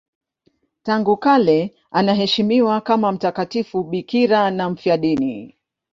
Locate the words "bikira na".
3.83-4.69